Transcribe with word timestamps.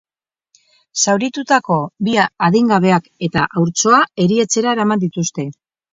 Zauritutako 1.01 1.77
bi 2.07 2.17
adingabeak 2.47 3.11
eta 3.29 3.47
haurtxoa 3.59 4.03
erietxera 4.25 4.77
eraman 4.79 5.05
dituzte. 5.05 5.51